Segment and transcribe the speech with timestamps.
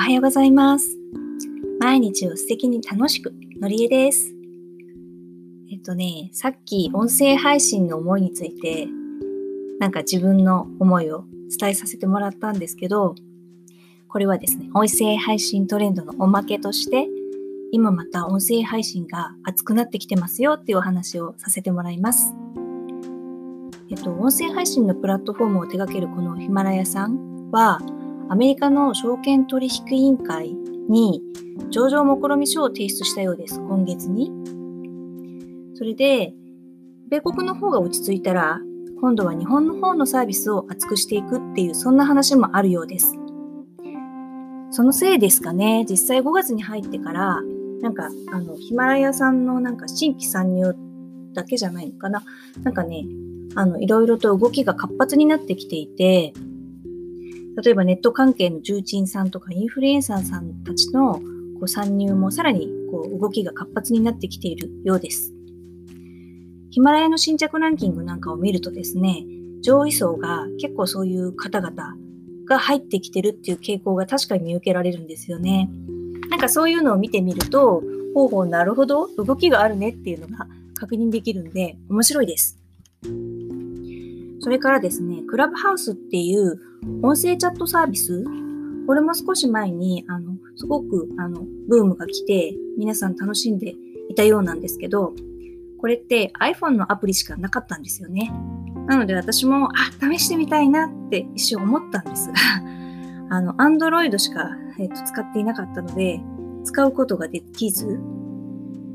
[0.00, 0.96] おはようございます。
[1.78, 4.34] 毎日を素敵に楽しく、のりえです。
[5.70, 8.88] えっとね、さっき音声配信の思いについて、
[9.78, 11.24] なんか自分の思いを
[11.54, 13.14] 伝えさせてもらったんですけど、
[14.08, 17.06] これはですね、音声配信トレンドのおまけとして、
[17.70, 22.34] 今また音声配信が熱くなってきてますよっていうお話をさせてもらいます。
[23.90, 27.80] えっと、音声配信のプラットフォームを手掛けるこのヒマラヤさんは、
[28.30, 30.52] アメリカの証券取引委員会
[30.88, 31.20] に
[31.70, 34.30] 上場目論見書を提出したようです、今月に。
[35.74, 36.32] それで、
[37.08, 38.60] 米国の方が落ち着いたら、
[39.00, 43.16] 今度は日本の方のサービスを厚くしていくっていう、そんな話もあるようです。
[44.70, 47.40] そのせいですかね、実際5月に入ってから、
[47.82, 50.76] なんか、あの、ヒマラヤさんのなんか新規参入
[51.32, 52.22] だけじゃないのかな。
[52.62, 53.06] なんかね、
[53.56, 56.32] あの、いろいろと動きが活発になってきていて、
[57.62, 61.22] 例えばネット関係の重鎮さんとかインフルエンサーさんたちのこ
[61.62, 65.32] う参入もさらにこう動きが活発になってきているようです。
[66.70, 69.24] ヒマラヤの新着ランキングなんかを見るとですね、
[69.60, 71.96] 上位層が結構そういう方々
[72.48, 75.68] が入ってきてるっていう傾向が確かに見受けられるんですよね。
[76.30, 77.82] なんかそういうのを見てみると、
[78.14, 82.59] ほうほうなるほど動きがあるねっていうのが確認できるんで面白いです。
[84.40, 86.58] それからですね、クラブハウスっていう
[87.02, 88.24] 音声チャットサービス、
[88.86, 93.74] これも少し前に、あの、すごく、あの、ブームが来て、皆さん楽しんで
[94.08, 95.14] いたようなんですけど、
[95.78, 98.32] これって iPhone のアプリしかなかったんですよね。
[98.86, 102.34] なので私も、あ、試してみたいなって一瞬思ったんですが、
[103.30, 106.20] あの、Android しか、えー、と使っていなかったので、
[106.64, 108.00] 使うことができず、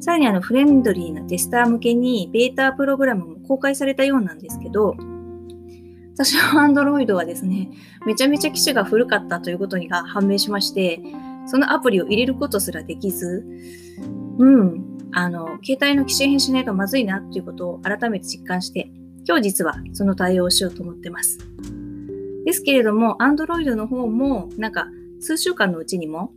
[0.00, 4.96] さらにあの、フレンドリーなテスター向けにベータプログラムも公開されたようなんですけど、
[6.22, 7.70] 私の Android はですね、
[8.04, 11.00] めちゃめちゃ機種が古かったということが判明しまして、
[11.46, 13.42] そのアプリを入れることすらできず、
[14.38, 18.90] うん、あの、携帯の機種変しないとまずいなということを改めて実感して、
[19.26, 21.38] 今日実はその対応をしようと思ってます。
[22.44, 24.88] ですけれども、Android の方も、なんか、
[25.20, 26.34] 数週間のうちにも、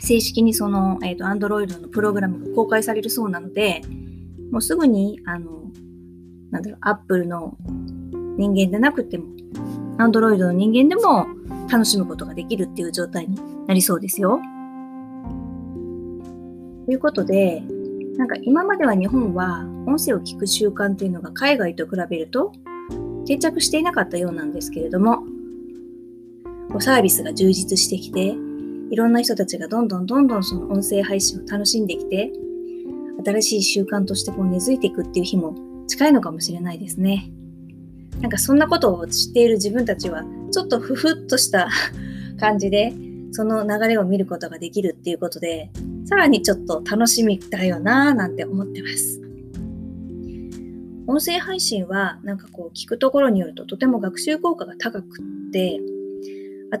[0.00, 3.82] 正式にその、えっ、ー、と、Android のプログラムが公開されるそうなので、
[4.50, 5.70] もうすぐに、あの、
[6.50, 7.58] なんだろう、Apple の
[8.38, 9.26] 人間でなくても、
[9.98, 11.26] Android の人間でも
[11.68, 14.40] 楽しむことができるっていう状態になりそうですよ。
[16.86, 17.62] ということで、
[18.16, 22.52] なんか今までは日本は音声を聞く習慣っていうのが海外と比べると
[23.26, 25.24] 定着していなかったようなんですけれども、
[26.80, 28.34] サービスが充実してきて、
[28.90, 32.32] いろんな人たちがどんどんどんどんその音声配信を楽しんできて、
[33.24, 35.54] 新しい習慣としてこう根付いていくっていう日も
[35.88, 37.32] 近いのかもしれないですね。
[38.20, 41.68] なんかそんなことを知っている自分たちは、ちょっとふふっとした
[42.38, 42.94] 感じで、
[43.30, 45.70] その流れを見ることができるっていうことで、
[46.04, 49.20] さらにちょっと楽しみだよなぁなんて思ってます。
[51.06, 55.80] 音声配信は、なんかこう聞くところによるととても学習効果が高くって、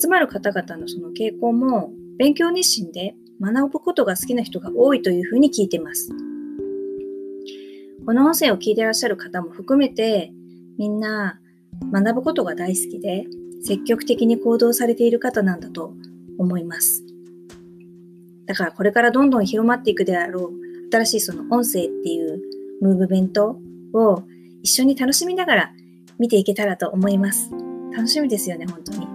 [0.00, 6.10] 集まる方々のその傾向も勉強熱心で学ぶことが好きな人が多いというふうに聞いてます。
[8.06, 10.32] この音声を聞いてらっしゃる方も含めて、
[10.78, 11.38] みんな
[11.92, 13.24] 学ぶことが大好きで
[13.62, 15.92] 積極的に行動されている方なんだと
[16.38, 17.04] 思います。
[18.46, 20.52] だからこれからどんどん広まっていくであろう
[20.92, 22.40] 新しいその音声っていう
[22.80, 23.58] ムーブメント
[23.92, 24.22] を
[24.62, 25.72] 一緒に楽しみながら
[26.18, 27.50] 見ていけたらと思います。
[27.94, 29.06] 楽しみですよね、本当に。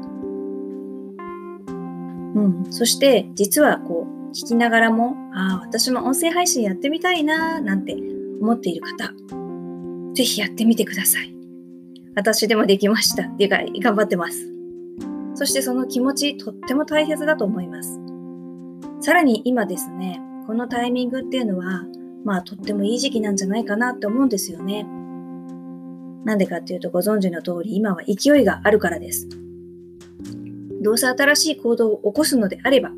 [2.35, 2.71] うん。
[2.71, 7.95] そして実はこう聞きながらも、ああ、私も音声配信やってみたいなーなんて
[8.41, 9.13] 思っている方、
[10.13, 11.30] ぜひやってみてください。
[12.15, 14.47] 私でもできましたっていうか、頑張ってます。
[15.35, 17.99] そしてその気持ち、とっても大切だと思います。
[18.99, 21.85] さらに今ですね、このタイミングっていうのは、
[22.23, 24.83] まあとってもいい時期なんじゃないかなって思うんですよね。
[26.25, 29.27] なんでかっていうとご存知の通り、今は勢いがあるからです。
[30.83, 32.91] どうせ新しい行動を起こすのであれば、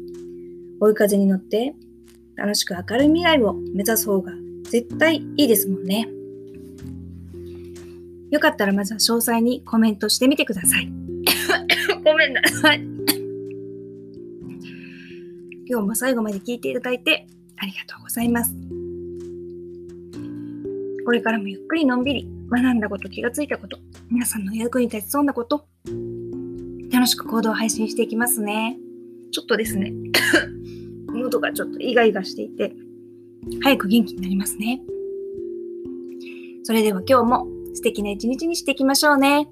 [0.79, 1.75] 追い風に乗って
[2.35, 4.33] 楽しく明るい未来を目指す方が
[4.63, 6.09] 絶対いいですもんね。
[8.33, 10.91] よかったらまずは詳細にコメントしてみてください。
[12.03, 12.81] ごめんなさい。
[15.69, 17.27] 今日も最後まで聞いていただいて
[17.57, 18.55] ありがとうございます。
[21.05, 23.77] これからもゆっくりのんびり学んだこと、気がついたこと、
[24.09, 25.67] 皆さんの役に立ちそうなこと、
[26.91, 28.79] 楽しく行動を配信していきますね。
[29.31, 29.93] ちょっとですね、
[31.13, 32.73] 喉がちょっとイガイガしていて、
[33.61, 34.81] 早く元気になりますね。
[36.63, 39.47] それでは今日も素敵な一日にしていきましょうね。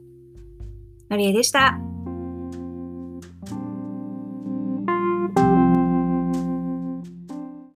[1.09, 1.90] のりえでした。